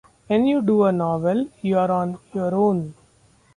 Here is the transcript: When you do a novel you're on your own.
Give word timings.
When 0.25 0.47
you 0.47 0.63
do 0.63 0.85
a 0.85 0.91
novel 0.91 1.49
you're 1.61 1.91
on 1.91 2.17
your 2.33 2.55
own. 2.55 2.95